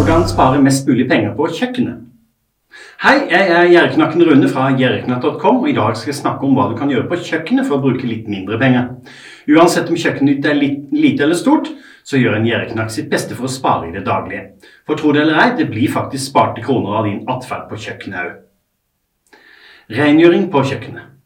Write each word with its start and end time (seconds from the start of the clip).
Hvordan 0.00 0.22
spare 0.28 0.62
mest 0.64 0.86
mulig 0.88 1.04
penger 1.10 1.34
på 1.36 1.44
kjøkkenet? 1.52 1.96
Hei, 3.02 3.18
jeg 3.28 3.48
er 3.52 3.66
Gjerreknakken 3.68 4.22
Rune 4.24 4.48
fra 4.48 4.70
gjerknatt.com, 4.72 5.58
og 5.60 5.68
i 5.68 5.74
dag 5.76 5.92
skal 5.92 6.08
jeg 6.14 6.16
snakke 6.22 6.48
om 6.48 6.54
hva 6.56 6.70
du 6.70 6.72
kan 6.78 6.88
gjøre 6.88 7.04
på 7.10 7.18
kjøkkenet 7.26 7.68
for 7.68 7.76
å 7.76 7.82
bruke 7.84 8.08
litt 8.08 8.30
mindre 8.32 8.56
penger. 8.62 8.86
Uansett 9.52 9.92
om 9.92 10.00
kjøkkenet 10.00 10.40
ditt 10.40 10.48
er 10.48 10.56
lite 10.56 11.26
eller 11.26 11.36
stort, 11.36 11.68
så 12.00 12.16
gjør 12.16 12.38
en 12.38 12.48
gjerreknakk 12.48 12.96
sitt 12.96 13.12
beste 13.12 13.36
for 13.36 13.44
å 13.44 13.52
spare 13.52 13.90
i 13.90 13.94
det 13.98 14.06
daglige. 14.08 14.46
For 14.88 14.96
tro 14.96 15.12
det 15.12 15.26
eller 15.26 15.44
ei, 15.44 15.48
det 15.60 15.68
blir 15.68 15.92
faktisk 15.92 16.30
sparte 16.30 16.64
kroner 16.64 16.96
av 16.96 17.10
din 17.10 17.20
atferd 17.28 17.68
på 17.68 17.84
kjøkkenet 17.84 18.24
òg. 18.24 18.34
Rengjøring 20.00 20.48
på 20.48 20.64
kjøkkenet. 20.72 21.16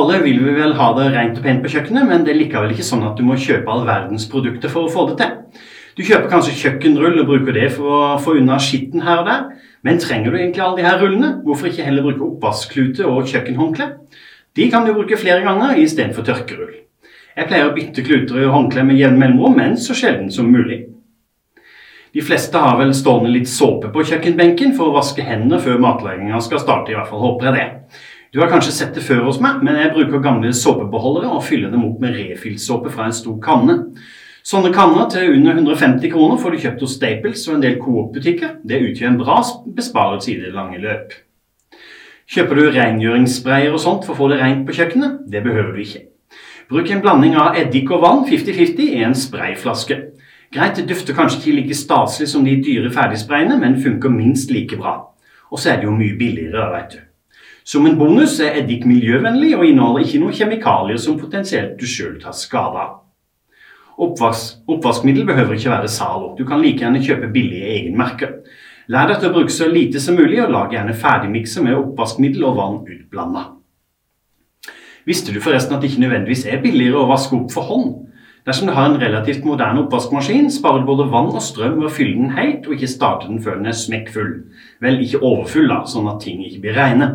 Alle 0.00 0.22
vil 0.24 0.40
vi 0.46 0.56
vel 0.56 0.78
ha 0.80 0.92
det 0.96 1.10
rent 1.12 1.36
og 1.36 1.44
pent 1.44 1.60
på 1.60 1.76
kjøkkenet, 1.76 2.08
men 2.08 2.24
det 2.24 2.32
er 2.32 2.40
likevel 2.40 2.72
ikke 2.72 2.88
sånn 2.88 3.04
at 3.04 3.20
du 3.20 3.28
må 3.28 3.36
kjøpe 3.36 3.68
all 3.68 3.84
verdens 3.84 4.30
produkter 4.32 4.72
for 4.72 4.88
å 4.88 4.94
få 4.96 5.10
det 5.12 5.20
til. 5.26 5.66
Du 5.98 6.04
kjøper 6.06 6.28
kanskje 6.30 6.52
kjøkkenrull 6.54 7.16
og 7.18 7.26
bruker 7.26 7.56
det 7.56 7.72
for 7.74 7.90
å 7.90 8.18
få 8.22 8.36
unna 8.38 8.54
skitten 8.62 9.02
her 9.02 9.24
og 9.24 9.26
der. 9.26 9.40
Men 9.82 9.96
trenger 9.98 10.30
du 10.30 10.36
egentlig 10.38 10.62
alle 10.62 10.78
de 10.78 10.84
her 10.86 11.00
rullene? 11.00 11.30
Hvorfor 11.42 11.72
ikke 11.72 11.86
heller 11.88 12.04
bruke 12.06 12.22
oppvaskklute 12.28 13.06
og 13.10 13.26
kjøkkenhåndkle? 13.26 13.88
De 14.54 14.68
kan 14.70 14.86
du 14.86 14.92
bruke 14.94 15.18
flere 15.18 15.42
ganger 15.42 15.80
istedenfor 15.82 16.22
tørkerull. 16.28 16.76
Jeg 17.34 17.50
pleier 17.50 17.66
å 17.66 17.74
bytte 17.74 18.04
kluter 18.06 18.44
og 18.44 18.54
håndkle 18.54 18.84
med 18.86 18.98
jevn 18.98 19.18
mellomrom, 19.18 19.58
men 19.58 19.74
så 19.78 19.96
sjelden 19.98 20.30
som 20.34 20.46
mulig. 20.54 20.84
De 22.14 22.22
fleste 22.22 22.62
har 22.62 22.78
vel 22.78 22.94
stående 22.94 23.34
litt 23.34 23.50
såpe 23.50 23.90
på 23.94 24.06
kjøkkenbenken 24.06 24.76
for 24.78 24.92
å 24.92 24.96
vaske 25.00 25.26
hendene 25.26 25.58
før 25.62 25.82
matlaginga 25.82 26.38
skal 26.46 26.62
starte. 26.62 26.94
i 26.94 26.98
hvert 26.98 27.10
fall 27.10 27.24
håper 27.26 27.50
jeg 27.50 27.58
det. 27.58 27.98
Du 28.30 28.38
har 28.38 28.54
kanskje 28.54 28.76
sett 28.78 28.94
det 28.94 29.02
før 29.02 29.26
hos 29.26 29.42
meg, 29.42 29.66
men 29.66 29.82
jeg 29.82 29.92
bruker 29.98 30.22
gamle 30.22 30.54
såpebeholdere 30.54 31.34
og 31.34 31.42
fyller 31.42 31.74
dem 31.74 31.90
opp 31.90 31.98
med 32.06 32.14
refillsåpe 32.14 32.94
fra 32.94 33.10
en 33.10 33.18
stor 33.18 33.38
kanne. 33.42 33.80
Sånne 34.48 34.70
kanner 34.72 35.10
til 35.12 35.34
under 35.34 35.58
150 35.58 36.08
kroner 36.08 36.38
får 36.40 36.54
du 36.54 36.62
kjøpt 36.62 36.80
hos 36.80 36.92
Staples 36.96 37.42
og 37.50 37.58
en 37.58 37.62
del 37.66 37.74
Coop-butikker. 37.82 38.54
Det 38.64 38.78
utgjør 38.80 39.10
en 39.10 39.18
bra 39.20 39.34
besparelse 39.76 40.30
i 40.32 40.36
det 40.40 40.54
lange 40.54 40.78
løp. 40.80 41.10
Kjøper 42.32 42.56
du 42.56 42.62
rengjøringssprayer 42.72 43.74
og 43.76 43.82
sånt 43.82 44.06
for 44.06 44.14
å 44.14 44.16
få 44.22 44.28
det 44.32 44.38
rent 44.40 44.62
på 44.64 44.76
kjøkkenet? 44.78 45.18
Det 45.28 45.42
behøver 45.44 45.74
du 45.74 45.82
ikke. 45.82 46.00
Bruk 46.72 46.88
en 46.88 47.02
blanding 47.04 47.36
av 47.36 47.58
eddik 47.60 47.92
og 47.92 48.00
vann 48.06 48.22
50-50 48.28 48.80
i 48.86 49.02
en 49.04 49.16
sprayflaske. 49.16 49.98
Greit, 50.56 50.80
det 50.80 50.86
dufter 50.88 51.16
kanskje 51.16 51.42
ikke 51.42 51.56
like 51.58 51.76
staselig 51.76 52.30
som 52.32 52.46
de 52.48 52.54
dyre 52.64 52.92
ferdigsprayene, 52.94 53.58
men 53.60 53.76
funker 53.84 54.12
minst 54.12 54.54
like 54.54 54.78
bra. 54.80 54.94
Og 55.52 55.60
så 55.60 55.74
er 55.74 55.82
det 55.82 55.90
jo 55.90 55.96
mye 55.98 56.16
billigere, 56.16 56.70
vet 56.72 56.96
du. 56.96 57.02
Som 57.68 57.84
en 57.84 58.00
bonus 58.00 58.38
er 58.40 58.56
eddik 58.62 58.88
miljøvennlig 58.88 59.52
og 59.58 59.66
inneholder 59.68 60.08
ikke 60.08 60.22
noen 60.24 60.40
kjemikalier 60.40 61.04
som 61.04 61.20
potensielt 61.20 61.76
du 61.76 61.84
sjøl 61.84 62.16
tar 62.22 62.32
skade 62.32 62.80
av. 62.86 62.96
Oppvask, 63.98 64.60
oppvaskmiddel 64.70 65.26
behøver 65.26 65.58
ikke 65.58 65.72
være 65.72 65.90
Zalo. 65.90 66.34
Du 66.38 66.44
kan 66.46 66.62
like 66.62 66.84
gjerne 66.84 67.02
kjøpe 67.02 67.32
billige 67.34 67.66
egenmerker. 67.74 68.36
Lær 68.88 69.10
deg 69.10 69.18
til 69.20 69.28
å 69.28 69.34
bruke 69.34 69.52
så 69.52 69.66
lite 69.68 70.00
som 70.00 70.16
mulig, 70.16 70.38
og 70.44 70.52
lag 70.54 70.72
gjerne 70.72 70.94
ferdigmikser 70.96 71.64
med 71.66 71.76
oppvaskmiddel 71.76 72.46
og 72.46 72.54
vann 72.56 72.78
utblanda. 72.86 73.42
Visste 75.08 75.34
du 75.34 75.40
forresten 75.42 75.74
at 75.74 75.82
det 75.82 75.90
ikke 75.90 76.04
nødvendigvis 76.04 76.46
er 76.46 76.62
billigere 76.62 77.02
å 77.02 77.08
vaske 77.10 77.34
opp 77.36 77.52
for 77.52 77.68
hånd? 77.68 77.90
Dersom 78.48 78.70
du 78.70 78.72
har 78.72 78.86
en 78.88 79.00
relativt 79.00 79.44
moderne 79.44 79.82
oppvaskmaskin, 79.82 80.46
sparer 80.52 80.80
du 80.84 80.88
både 80.88 81.08
vann 81.12 81.34
og 81.34 81.42
strøm 81.44 81.80
ved 81.80 81.90
å 81.90 81.92
fylle 81.92 82.16
den 82.16 82.36
helt, 82.38 82.64
og 82.64 82.78
ikke 82.78 82.88
starte 82.88 83.28
den 83.28 83.42
før 83.44 83.58
den 83.58 83.68
er 83.68 83.76
smekkfull. 83.76 84.30
Vel, 84.84 85.02
ikke 85.04 85.20
overfull, 85.20 85.68
da, 85.68 85.82
sånn 85.90 86.08
at 86.08 86.22
ting 86.24 86.40
ikke 86.46 86.62
blir 86.64 86.78
reine. 86.78 87.10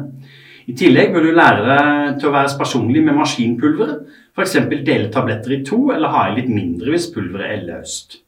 I 0.63 0.73
tillegg 0.79 1.11
bør 1.11 1.25
du 1.27 1.33
lære 1.35 1.63
deg 1.67 2.19
til 2.19 2.29
å 2.29 2.35
være 2.37 2.51
sparsommelig 2.53 3.01
med 3.03 3.17
maskinpulveret. 3.17 4.03
F.eks. 4.33 4.53
dele 4.71 5.09
tabletter 5.11 5.57
i 5.57 5.63
to, 5.67 5.79
eller 5.91 6.13
ha 6.13 6.27
i 6.29 6.37
litt 6.37 6.51
mindre 6.51 6.93
hvis 6.93 7.09
pulveret 7.13 7.51
er 7.51 7.65
løst. 7.67 8.21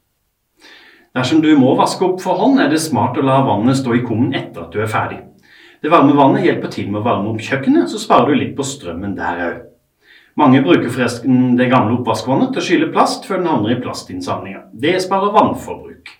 Dersom 1.15 1.39
du 1.39 1.47
må 1.55 1.71
vaske 1.79 2.03
opp 2.03 2.19
for 2.19 2.35
hånd, 2.41 2.59
er 2.59 2.67
det 2.71 2.81
smart 2.83 3.15
å 3.15 3.23
la 3.23 3.39
vannet 3.47 3.79
stå 3.79 3.95
i 3.95 4.03
kummen 4.03 4.35
etter 4.35 4.65
at 4.65 4.75
du 4.75 4.81
er 4.83 4.91
ferdig. 4.91 5.21
Det 5.79 5.91
varme 5.93 6.17
vannet 6.17 6.43
hjelper 6.43 6.73
til 6.73 6.89
med 6.89 6.99
å 6.99 7.05
varme 7.05 7.31
opp 7.31 7.45
kjøkkenet, 7.45 7.87
så 7.87 8.01
sparer 8.01 8.33
du 8.33 8.39
litt 8.41 8.55
på 8.57 8.67
strømmen 8.67 9.15
der 9.15 9.41
òg. 9.45 9.63
Mange 10.35 10.59
bruker 10.65 10.91
forresten 10.91 11.55
det 11.55 11.69
gamle 11.71 12.01
oppvaskvannet 12.01 12.51
til 12.51 12.59
å 12.59 12.65
skylle 12.67 12.91
plast 12.91 13.23
før 13.29 13.39
den 13.39 13.47
havner 13.47 13.77
i 13.77 13.79
plastinnsamlinga. 13.79 14.65
Det 14.75 14.97
sparer 15.05 15.31
vannforbruk. 15.31 16.11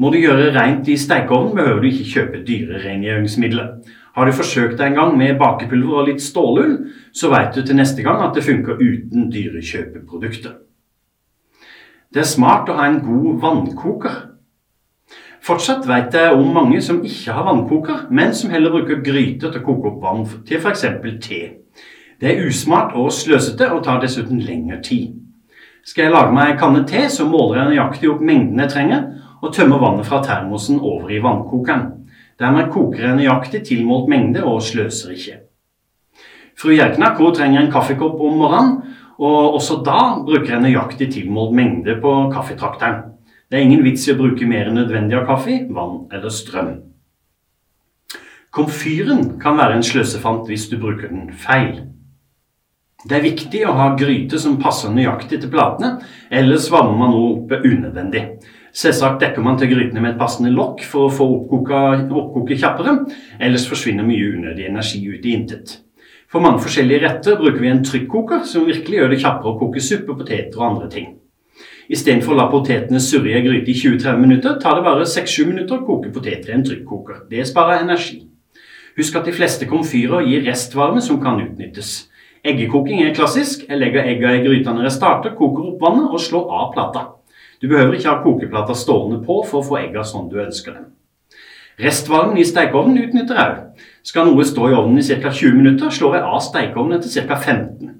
Må 0.00 0.08
du 0.08 0.16
gjøre 0.16 0.54
rent 0.54 0.88
i 0.88 0.96
stekeovnen, 0.96 1.52
behøver 1.58 1.82
du 1.82 1.90
ikke 1.90 2.08
kjøpe 2.08 2.38
dyre 2.46 2.80
rengjøringsmidler. 2.86 3.68
Har 4.16 4.26
du 4.26 4.32
forsøkt 4.32 4.78
deg 4.78 4.90
en 4.90 4.96
gang 4.96 5.12
med 5.18 5.36
bakepulver 5.38 6.00
og 6.00 6.08
litt 6.08 6.22
stålull, 6.24 6.72
så 7.12 7.28
vet 7.30 7.52
du 7.54 7.60
til 7.62 7.76
neste 7.76 8.02
gang 8.06 8.24
at 8.24 8.32
det 8.34 8.46
funker 8.46 8.80
uten 8.80 9.28
dyre 9.30 9.60
kjøpeprodukter. 9.60 10.56
Det 12.10 12.24
er 12.24 12.26
smart 12.26 12.72
å 12.72 12.78
ha 12.80 12.88
en 12.88 12.98
god 13.04 13.38
vannkoker. 13.44 14.16
Fortsatt 15.44 15.86
vet 15.88 16.16
jeg 16.16 16.32
om 16.34 16.48
mange 16.52 16.80
som 16.84 17.04
ikke 17.04 17.36
har 17.36 17.46
vannkoker, 17.46 18.08
men 18.10 18.34
som 18.34 18.50
heller 18.50 18.72
bruker 18.72 19.04
gryter 19.04 19.52
til 19.52 19.60
å 19.60 19.66
koke 19.68 19.92
opp 19.92 20.02
vann 20.02 20.26
til 20.48 20.58
f.eks. 20.58 20.88
te. 21.22 21.40
Det 22.20 22.28
er 22.32 22.44
usmart 22.48 22.96
og 22.96 23.12
sløsete 23.14 23.70
og 23.72 23.84
tar 23.84 24.00
dessuten 24.02 24.40
lengre 24.40 24.80
tid. 24.84 25.14
Skal 25.84 26.08
jeg 26.08 26.12
lage 26.12 26.34
meg 26.36 26.54
en 26.54 26.60
kanne 26.60 26.82
te, 26.88 27.06
så 27.08 27.28
måler 27.28 27.60
jeg 27.60 27.70
nøyaktig 27.70 28.10
opp 28.10 28.24
mengden 28.24 28.60
jeg 28.64 28.72
trenger, 28.74 29.06
og 29.40 29.54
tømmer 29.54 29.80
vannet 29.80 30.08
fra 30.08 30.20
termosen 30.24 30.80
over 30.80 31.10
i 31.10 31.20
vannkokeren. 31.22 31.86
Dermed 32.40 32.70
koker 32.72 33.06
jeg 33.06 33.18
nøyaktig 33.18 33.62
tilmålt 33.68 34.08
mengde 34.08 34.44
og 34.44 34.62
sløser 34.64 35.12
ikke. 35.16 35.38
Fru 36.60 36.72
Gjerknak 36.74 37.20
trenger 37.36 37.62
en 37.62 37.72
kaffekopp 37.72 38.20
om 38.20 38.36
morgenen, 38.40 38.76
og 39.20 39.56
også 39.56 39.82
da 39.84 40.00
bruker 40.24 40.54
jeg 40.54 40.64
nøyaktig 40.64 41.10
tilmålt 41.12 41.54
mengde 41.56 41.96
på 42.00 42.12
kaffetrakteren. 42.32 43.10
Det 43.50 43.58
er 43.58 43.66
ingen 43.66 43.84
vits 43.84 44.06
i 44.08 44.14
å 44.14 44.18
bruke 44.20 44.46
mer 44.48 44.70
enn 44.70 44.78
nødvendig 44.78 45.18
av 45.18 45.26
kaffe, 45.28 45.56
vann 45.74 46.06
eller 46.12 46.32
strøm. 46.32 46.70
Komfyren 48.54 49.36
kan 49.42 49.58
være 49.58 49.78
en 49.78 49.84
sløsefant 49.86 50.48
hvis 50.50 50.68
du 50.70 50.78
bruker 50.80 51.10
den 51.10 51.28
feil. 51.34 51.84
Det 53.04 53.16
er 53.16 53.24
viktig 53.24 53.60
å 53.64 53.74
ha 53.78 53.90
gryte 53.96 54.40
som 54.40 54.58
passer 54.60 54.92
nøyaktig 54.92 55.40
til 55.40 55.52
platene, 55.52 55.98
ellers 56.30 56.68
varmer 56.72 56.98
man 57.00 57.16
oppe 57.16 57.60
unødvendig. 57.64 58.24
Selvsagt 58.72 59.22
dekker 59.22 59.42
man 59.42 59.58
til 59.58 59.72
grytene 59.72 60.02
med 60.02 60.12
et 60.14 60.18
passende 60.20 60.52
lokk 60.54 60.84
for 60.86 61.08
å 61.08 61.14
få 61.14 61.26
oppkoket 61.34 62.60
kjappere, 62.62 62.96
ellers 63.42 63.66
forsvinner 63.66 64.06
mye 64.06 64.28
unødig 64.36 64.68
energi 64.68 65.00
ut 65.10 65.26
i 65.26 65.34
intet. 65.34 65.80
For 66.30 66.42
mange 66.44 66.62
forskjellige 66.62 67.02
retter 67.02 67.38
bruker 67.40 67.58
vi 67.58 67.72
en 67.72 67.82
trykkoker 67.82 68.44
som 68.46 68.68
virkelig 68.68 69.00
gjør 69.00 69.10
det 69.10 69.18
kjappere 69.24 69.50
å 69.50 69.58
koke 69.58 69.82
suppe, 69.82 70.14
poteter 70.14 70.60
og 70.60 70.68
andre 70.68 70.90
ting. 70.92 71.08
Istedenfor 71.90 72.36
å 72.36 72.38
la 72.38 72.46
potetene 72.52 73.00
surre 73.02 73.32
i 73.32 73.34
ei 73.34 73.42
gryte 73.42 73.72
i 73.72 73.74
20-30 73.74 74.20
minutter, 74.22 74.54
tar 74.62 74.78
det 74.78 74.86
bare 74.86 75.08
6-7 75.10 75.48
minutter 75.48 75.80
å 75.80 75.86
koke 75.88 76.12
poteter 76.14 76.52
i 76.52 76.54
en 76.54 76.62
trykkoker. 76.68 77.24
Det 77.32 77.42
sparer 77.50 77.82
energi. 77.82 78.20
Husk 78.94 79.18
at 79.18 79.26
de 79.26 79.34
fleste 79.34 79.66
komfyrer 79.66 80.22
gir 80.28 80.46
restvarme 80.46 81.02
som 81.02 81.18
kan 81.22 81.42
utnyttes. 81.42 82.06
Eggekoking 82.46 83.02
er 83.02 83.16
klassisk. 83.16 83.66
Jeg 83.66 83.82
legger 83.82 84.06
egga 84.06 84.36
i 84.36 84.44
gryta 84.46 84.72
når 84.72 84.86
jeg 84.86 85.00
starter, 85.00 85.34
koker 85.34 85.72
opp 85.72 85.82
vannet 85.82 86.14
og 86.14 86.22
slår 86.22 86.54
av 86.60 86.70
plata. 86.76 87.02
Du 87.60 87.68
behøver 87.68 87.98
ikke 87.98 88.08
ha 88.08 88.22
kokeplata 88.24 88.74
stående 88.74 89.20
på 89.26 89.42
for 89.44 89.60
å 89.60 89.66
få 89.66 89.78
egga 89.82 90.04
sånn 90.06 90.30
du 90.32 90.38
ønsker 90.40 90.78
dem. 90.78 90.88
Restvarmen 91.80 92.36
i 92.40 92.44
stekeovnen 92.44 93.00
utnytter 93.06 93.36
jeg 93.36 93.52
òg. 93.54 93.88
Skal 94.04 94.28
noe 94.28 94.44
stå 94.48 94.68
i 94.68 94.76
ovnen 94.76 95.00
i 95.00 95.04
ca. 95.04 95.32
20 95.32 95.56
minutter, 95.56 95.92
slår 95.92 96.18
jeg 96.18 96.28
av 96.28 96.40
stekeovnen 96.44 96.98
etter 96.98 97.28
ca. 97.28 97.36
15. 97.36 97.90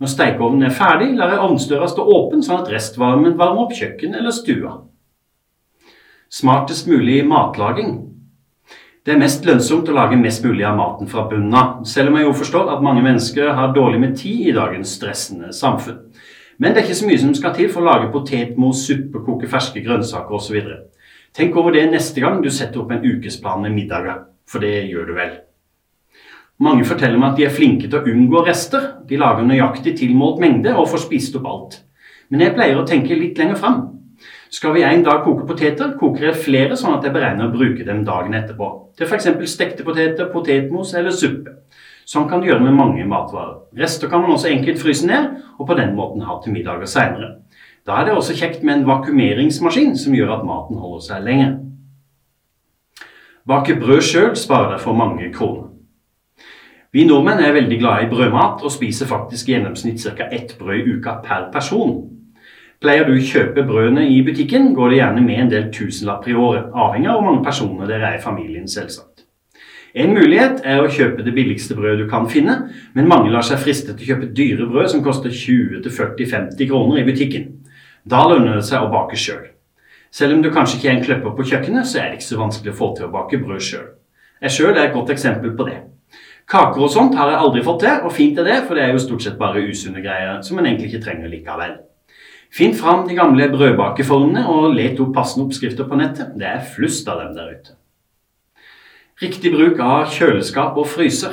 Når 0.00 0.12
stekeovnen 0.12 0.68
er 0.68 0.76
ferdig, 0.76 1.14
lar 1.16 1.32
jeg 1.32 1.44
ovnsdøra 1.44 1.88
stå 1.88 2.04
åpen, 2.04 2.44
sånn 2.44 2.62
at 2.62 2.72
restvarmen 2.72 3.38
varmer 3.40 3.64
opp 3.64 3.72
kjøkkenet 3.76 4.20
eller 4.20 4.36
stua. 4.36 4.74
Smartest 6.32 6.88
mulig 6.90 7.22
matlaging. 7.28 7.98
Det 9.06 9.14
er 9.14 9.20
mest 9.20 9.44
lønnsomt 9.46 9.88
å 9.88 9.94
lage 9.96 10.18
mest 10.20 10.44
mulig 10.44 10.64
av 10.66 10.76
maten 10.76 11.08
fra 11.08 11.24
bunnen 11.30 11.54
av, 11.56 11.84
selv 11.88 12.10
om 12.10 12.18
jeg 12.18 12.26
jo 12.26 12.38
forstår 12.40 12.72
at 12.74 12.82
mange 12.84 13.04
mennesker 13.04 13.52
har 13.54 13.72
dårlig 13.76 14.00
med 14.02 14.16
tid 14.18 14.50
i 14.50 14.56
dagens 14.56 14.96
stressende 14.98 15.52
samfunn. 15.54 16.02
Men 16.58 16.72
det 16.72 16.80
er 16.80 16.86
ikke 16.86 17.00
så 17.00 17.08
mye 17.08 17.20
som 17.20 17.34
skal 17.36 17.56
til 17.56 17.72
for 17.72 17.82
å 17.82 17.88
lage 17.90 18.12
potetmos, 18.12 18.86
suppe, 18.88 19.20
koke 19.24 19.48
ferske 19.50 19.82
grønnsaker 19.84 20.38
osv. 20.38 20.60
Tenk 21.36 21.56
over 21.60 21.74
det 21.74 21.84
neste 21.92 22.22
gang 22.24 22.40
du 22.40 22.48
setter 22.48 22.80
opp 22.80 22.94
en 22.94 23.04
ukesplan 23.04 23.60
med 23.66 23.74
middager, 23.76 24.22
for 24.48 24.64
det 24.64 24.86
gjør 24.88 25.10
du 25.10 25.16
vel. 25.18 25.34
Mange 26.64 26.86
forteller 26.88 27.20
meg 27.20 27.34
at 27.34 27.40
de 27.40 27.44
er 27.44 27.52
flinke 27.52 27.90
til 27.90 27.98
å 27.98 28.08
unngå 28.08 28.40
rester. 28.46 28.86
De 29.04 29.18
lager 29.20 29.44
nøyaktig 29.44 29.98
tilmålt 29.98 30.40
mengde 30.40 30.72
og 30.72 30.88
får 30.88 31.04
spist 31.04 31.36
opp 31.36 31.50
alt. 31.50 31.76
Men 32.32 32.46
jeg 32.46 32.54
pleier 32.56 32.80
å 32.80 32.86
tenke 32.88 33.18
litt 33.18 33.36
lenger 33.36 33.60
fram. 33.60 33.82
Skal 34.48 34.72
vi 34.72 34.86
en 34.86 35.04
dag 35.04 35.20
koke 35.26 35.44
poteter, 35.44 35.92
koker 36.00 36.30
jeg 36.30 36.40
flere 36.46 36.78
sånn 36.78 36.96
at 36.96 37.04
jeg 37.04 37.12
beregner 37.12 37.50
å 37.50 37.52
bruke 37.52 37.84
dem 37.84 38.00
dagen 38.06 38.34
etterpå. 38.38 38.70
Til 38.96 39.04
f.eks. 39.04 39.28
stekte 39.52 39.84
poteter, 39.84 40.30
potetmos 40.32 40.94
eller 40.96 41.12
suppe. 41.12 41.58
Sånn 42.06 42.28
kan 42.30 42.38
du 42.38 42.46
gjøre 42.46 42.62
med 42.62 42.76
mange 42.78 43.04
matvarer. 43.08 43.64
Rester 43.74 44.06
kan 44.10 44.22
man 44.22 44.36
også 44.36 44.52
enkelt 44.52 44.78
fryse 44.78 45.06
ned, 45.08 45.40
og 45.58 45.66
på 45.66 45.74
den 45.74 45.96
måten 45.98 46.22
ha 46.22 46.38
til 46.42 46.54
middager 46.54 46.86
seinere. 46.86 47.32
Da 47.86 47.98
er 47.98 48.06
det 48.06 48.14
også 48.14 48.36
kjekt 48.38 48.62
med 48.62 48.76
en 48.76 48.86
vakuumeringsmaskin 48.86 49.96
som 49.98 50.14
gjør 50.14 50.36
at 50.36 50.44
maten 50.46 50.78
holder 50.78 51.02
seg 51.02 51.24
lenge. 51.26 51.48
Bake 53.46 53.74
brød 53.78 54.02
sjøl 54.06 54.32
sparer 54.38 54.72
deg 54.74 54.82
for 54.82 54.98
mange 54.98 55.32
kroner. 55.34 55.72
Vi 56.94 57.04
nordmenn 57.06 57.42
er 57.42 57.54
veldig 57.54 57.78
glade 57.82 58.06
i 58.06 58.10
brødmat 58.10 58.62
og 58.62 58.72
spiser 58.72 59.10
faktisk 59.10 59.50
i 59.50 59.56
gjennomsnitt 59.56 60.00
ca. 60.02 60.30
ett 60.30 60.54
brød 60.58 60.78
i 60.78 60.94
uka 60.96 61.18
per 61.26 61.50
person. 61.52 61.98
Pleier 62.80 63.06
du 63.06 63.16
å 63.16 63.26
kjøpe 63.32 63.66
brødene 63.66 64.06
i 64.08 64.22
butikken, 64.22 64.74
går 64.74 64.90
det 64.90 65.02
gjerne 65.02 65.26
med 65.26 65.42
en 65.42 65.50
del 65.50 65.68
tusenlapper 65.74 66.30
i 66.30 66.38
året, 66.38 66.70
avhengig 66.74 67.10
av 67.10 67.18
hvor 67.18 67.30
mange 67.32 67.44
personer 67.44 67.90
dere 67.90 68.12
er 68.12 68.18
i 68.18 68.22
familien, 68.22 68.68
selvsagt. 68.68 69.25
En 69.96 70.12
mulighet 70.12 70.58
er 70.68 70.82
å 70.84 70.90
kjøpe 70.92 71.24
det 71.24 71.32
billigste 71.32 71.72
brødet 71.76 72.02
du 72.02 72.10
kan 72.10 72.26
finne, 72.28 72.56
men 72.92 73.06
mange 73.08 73.30
lar 73.32 73.44
seg 73.46 73.62
friste 73.62 73.94
til 73.94 74.04
å 74.04 74.08
kjøpe 74.10 74.26
dyre 74.36 74.66
brød 74.68 74.90
som 74.92 75.04
koster 75.04 75.32
20-40-50 75.32 76.68
kroner 76.68 77.00
i 77.00 77.04
butikken. 77.06 77.46
Da 78.04 78.26
lønner 78.28 78.58
det 78.58 78.66
seg 78.68 78.84
å 78.84 78.90
bake 78.92 79.16
sjøl. 79.16 79.46
Selv 80.12 80.36
om 80.36 80.42
du 80.44 80.50
kanskje 80.52 80.76
ikke 80.76 80.90
er 80.90 80.98
en 80.98 81.06
kløpper 81.06 81.32
på 81.38 81.46
kjøkkenet, 81.48 81.88
så 81.88 82.02
er 82.02 82.10
det 82.10 82.18
ikke 82.18 82.28
så 82.28 82.40
vanskelig 82.42 82.74
å 82.74 82.76
få 82.76 82.90
til 82.98 83.06
å 83.06 83.12
bake 83.14 83.40
brød 83.40 83.64
sjøl. 83.64 83.86
Jeg 84.44 84.54
sjøl 84.58 84.74
er 84.74 84.82
et 84.84 84.94
godt 84.98 85.14
eksempel 85.16 85.56
på 85.56 85.66
det. 85.70 85.78
Kaker 86.46 86.84
og 86.84 86.92
sånt 86.92 87.16
har 87.16 87.32
jeg 87.32 87.40
aldri 87.46 87.64
fått 87.64 87.80
til, 87.86 88.04
og 88.04 88.14
fint 88.14 88.36
er 88.38 88.46
det, 88.46 88.58
for 88.68 88.76
det 88.76 88.84
er 88.84 88.92
jo 88.92 89.02
stort 89.02 89.24
sett 89.24 89.40
bare 89.40 89.64
usunne 89.64 90.04
greier 90.04 90.44
som 90.44 90.60
en 90.60 90.68
egentlig 90.68 90.92
ikke 90.92 91.06
trenger 91.08 91.32
likevel. 91.32 91.72
Finn 92.52 92.76
fram 92.76 93.08
de 93.08 93.16
gamle 93.16 93.48
brødbakeformene 93.56 94.44
og 94.52 94.76
let 94.76 95.00
opp 95.00 95.16
passende 95.16 95.48
oppskrifter 95.48 95.88
på 95.88 95.98
nettet. 96.04 96.36
Det 96.36 96.52
er 96.52 96.70
flust 96.76 97.08
av 97.08 97.24
dem 97.24 97.34
der 97.40 97.56
ute. 97.56 97.80
Riktig 99.16 99.48
bruk 99.54 99.78
av 99.80 100.10
kjøleskap 100.12 100.74
og 100.76 100.90
fryser. 100.92 101.32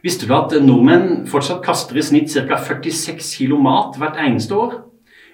Visste 0.00 0.24
du 0.24 0.30
at 0.32 0.54
nordmenn 0.64 1.26
fortsatt 1.28 1.58
kaster 1.66 1.98
i 2.00 2.04
snitt 2.06 2.32
ca. 2.32 2.56
46 2.56 3.26
kg 3.36 3.58
mat 3.60 3.98
hvert 4.00 4.16
eneste 4.24 4.56
år? 4.56 4.78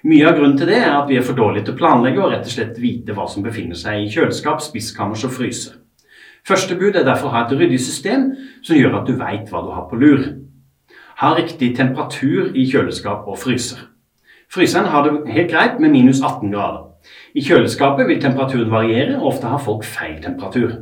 Mye 0.02 0.26
av 0.26 0.35
grunnen 0.35 0.56
til 0.58 0.67
det 0.67 0.81
er 0.81 0.96
at 0.96 1.06
vi 1.06 1.14
er 1.20 1.23
for 1.23 1.38
dårlige 1.38 1.69
til 1.69 1.76
å 1.76 1.79
planlegge 1.79 2.25
og 2.25 2.32
rett 2.32 2.50
og 2.50 2.56
slett 2.56 2.81
vite 2.82 3.14
hva 3.14 3.29
som 3.31 3.46
befinner 3.46 3.79
seg 3.79 4.00
i 4.02 4.11
kjøleskap, 4.11 4.64
spiskammers 4.67 5.23
og 5.31 5.37
fryser. 5.37 5.79
Første 6.43 6.75
bud 6.75 6.99
er 6.99 7.06
derfor 7.06 7.31
å 7.31 7.37
ha 7.37 7.44
et 7.46 7.55
ryddig 7.55 7.79
system 7.87 8.32
som 8.58 8.75
gjør 8.75 8.99
at 8.99 9.06
du 9.06 9.14
veit 9.23 9.46
hva 9.55 9.62
du 9.62 9.70
har 9.76 9.87
på 9.87 10.02
lur. 10.02 10.26
Ha 11.23 11.32
riktig 11.38 11.70
temperatur 11.79 12.50
i 12.50 12.67
kjøleskap 12.67 13.31
og 13.31 13.38
fryser. 13.38 13.87
Fryseren 14.50 14.91
har 14.91 15.06
det 15.06 15.31
helt 15.38 15.55
greit 15.55 15.79
med 15.79 15.94
minus 15.94 16.19
18 16.19 16.50
grader. 16.50 16.82
I 17.38 17.46
kjøleskapet 17.46 18.11
vil 18.11 18.19
temperaturen 18.26 18.75
variere, 18.75 19.20
og 19.20 19.37
ofte 19.37 19.55
har 19.55 19.62
folk 19.62 19.87
feil 19.87 20.19
temperatur. 20.25 20.81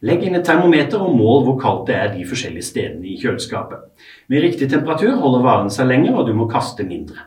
Legg 0.00 0.22
inn 0.24 0.38
et 0.38 0.46
termometer 0.48 1.02
og 1.04 1.12
mål 1.12 1.42
hvor 1.44 1.58
kaldt 1.60 1.90
det 1.90 1.96
er 1.98 2.12
de 2.14 2.22
forskjellige 2.28 2.64
stedene 2.70 3.10
i 3.10 3.18
kjøleskapet. 3.20 3.82
Med 4.32 4.46
riktig 4.46 4.70
temperatur 4.72 5.18
holder 5.20 5.44
varen 5.44 5.72
seg 5.72 5.90
lenger, 5.90 6.16
og 6.16 6.28
du 6.28 6.32
må 6.36 6.46
kaste 6.48 6.86
mindre. 6.88 7.26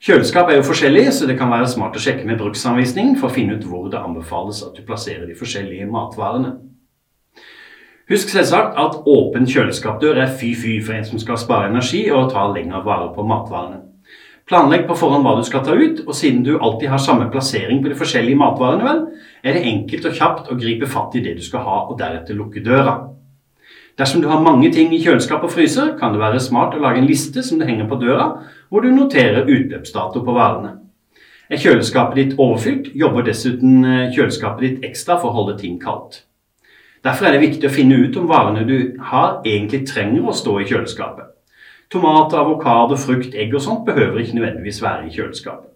Kjøleskap 0.00 0.48
er 0.48 0.58
jo 0.58 0.64
forskjellig, 0.66 1.04
så 1.12 1.28
det 1.28 1.36
kan 1.38 1.52
være 1.52 1.68
smart 1.68 1.94
å 1.94 2.02
sjekke 2.02 2.24
med 2.26 2.40
bruksanvisningen 2.40 3.18
for 3.20 3.28
å 3.28 3.34
finne 3.34 3.58
ut 3.58 3.66
hvor 3.68 3.86
det 3.92 4.00
anbefales 4.00 4.62
at 4.66 4.74
du 4.74 4.82
plasserer 4.86 5.28
de 5.28 5.36
forskjellige 5.36 5.86
matvarene. 5.92 6.56
Husk 8.10 8.32
selvsagt 8.32 8.80
at 8.80 8.96
åpen 9.06 9.46
kjøleskapdør 9.46 10.18
er 10.24 10.32
fy-fy 10.40 10.80
for 10.82 10.96
en 10.96 11.06
som 11.06 11.20
skal 11.22 11.38
spare 11.38 11.68
energi 11.70 12.02
og 12.10 12.32
ta 12.32 12.48
lengre 12.50 12.80
vare 12.82 13.12
på 13.14 13.22
matvarene. 13.28 13.84
Planlegg 14.50 14.88
på 14.88 14.96
forhånd 14.98 15.22
hva 15.22 15.36
du 15.38 15.44
skal 15.46 15.62
ta 15.62 15.76
ut, 15.78 16.00
og 16.08 16.16
siden 16.18 16.40
du 16.42 16.56
alltid 16.56 16.90
har 16.90 16.98
samme 16.98 17.28
plassering 17.30 17.84
på 17.84 17.92
de 17.92 17.94
forskjellige 17.94 18.38
matvarene, 18.40 18.82
vel, 18.82 19.04
er 19.46 19.54
det 19.54 19.62
enkelt 19.70 20.08
og 20.10 20.16
kjapt 20.16 20.50
å 20.50 20.56
gripe 20.58 20.88
fatt 20.90 21.14
i 21.14 21.22
det 21.22 21.36
du 21.38 21.44
skal 21.46 21.62
ha, 21.62 21.76
og 21.86 22.00
deretter 22.00 22.34
lukke 22.34 22.64
døra. 22.66 22.96
Dersom 24.00 24.24
du 24.24 24.26
har 24.26 24.42
mange 24.42 24.72
ting 24.74 24.90
i 24.90 24.98
kjøleskap 25.04 25.46
og 25.46 25.54
fryser, 25.54 25.94
kan 26.00 26.10
det 26.10 26.22
være 26.24 26.42
smart 26.42 26.74
å 26.74 26.82
lage 26.82 26.98
en 26.98 27.06
liste 27.06 27.46
som 27.46 27.62
det 27.62 27.70
henger 27.70 27.86
på 27.86 28.00
døra, 28.02 28.26
hvor 28.74 28.82
du 28.82 28.90
noterer 28.90 29.46
utløpsdato 29.46 30.24
på 30.26 30.34
varene. 30.34 30.80
Er 31.46 31.62
kjøleskapet 31.62 32.18
ditt 32.18 32.38
overfylt, 32.42 32.90
jobber 32.98 33.30
dessuten 33.30 33.84
eh, 33.86 34.10
kjøleskapet 34.16 34.66
ditt 34.66 34.90
ekstra 34.90 35.20
for 35.22 35.30
å 35.30 35.44
holde 35.44 35.60
ting 35.62 35.78
kaldt. 35.78 36.24
Derfor 37.06 37.28
er 37.28 37.38
det 37.38 37.46
viktig 37.46 37.70
å 37.70 37.76
finne 37.78 38.02
ut 38.02 38.18
om 38.18 38.26
varene 38.26 38.66
du 38.66 38.96
har, 39.12 39.44
egentlig 39.46 39.86
trenger 39.86 40.26
å 40.26 40.34
stå 40.34 40.58
i 40.58 40.66
kjøleskapet. 40.66 41.36
Tomater, 41.90 42.38
avokado, 42.38 42.96
frukt, 42.96 43.34
egg 43.34 43.54
og 43.54 43.62
sånt 43.64 43.86
behøver 43.86 44.22
ikke 44.22 44.36
nødvendigvis 44.38 44.82
være 44.82 45.08
i 45.08 45.14
kjøleskapet. 45.14 45.72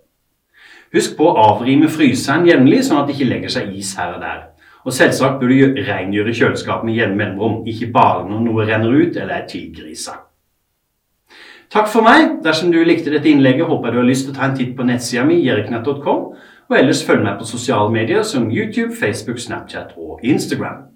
Husk 0.94 1.16
på 1.19 1.26
å 1.26 1.38
avrime 1.43 1.88
fryseren 1.90 2.46
jevnlig, 2.46 2.84
sånn 2.87 3.00
at 3.00 3.08
det 3.08 3.16
ikke 3.16 3.32
legger 3.32 3.55
seg 3.56 3.72
is 3.75 3.96
her 3.99 4.12
og 4.14 4.22
der. 4.22 4.44
Og 4.84 4.94
selvsagt 4.94 5.40
bør 5.40 5.50
du 5.50 5.81
rengjøre 5.88 6.37
kjøleskapet 6.37 6.87
med 6.87 7.00
jevne 7.00 7.19
mellomrom, 7.19 7.64
ikke 7.66 7.90
bare 7.90 8.28
når 8.28 8.46
noe 8.46 8.69
renner 8.69 8.94
ut 8.94 9.16
eller 9.16 9.40
er 9.40 9.50
tilgrisa. 9.50 10.20
Takk 11.75 11.90
for 11.90 12.06
meg. 12.06 12.38
Dersom 12.44 12.70
du 12.70 12.78
likte 12.87 13.11
dette 13.11 13.26
innlegget, 13.26 13.66
håper 13.66 13.90
jeg 13.90 13.96
du 13.96 14.02
har 14.05 14.11
lyst 14.12 14.28
til 14.28 14.37
å 14.37 14.38
ta 14.38 14.46
en 14.46 14.55
titt 14.55 14.76
på 14.78 14.87
nettsida 14.87 15.25
mi, 15.26 15.40
jerknett.com, 15.43 16.26
og 16.70 16.78
ellers 16.78 17.02
følg 17.02 17.25
meg 17.26 17.40
på 17.40 17.49
sosiale 17.49 17.90
medier 17.90 18.22
som 18.22 18.46
YouTube, 18.52 18.94
Facebook, 18.94 19.43
Snapchat 19.43 19.96
og 19.99 20.22
Instagram. 20.22 20.94